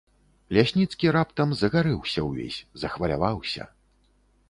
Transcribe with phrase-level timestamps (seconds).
[0.55, 3.73] Лясніцкі раптам загарэўся ўвесь, захваляваўся.